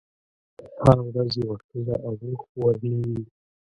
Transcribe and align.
هره 0.83 1.03
ورځ 1.09 1.31
یوه 1.41 1.55
ښځه 1.65 1.95
او 2.07 2.13
اوښ 2.25 2.41
ورلېږي. 2.59 3.21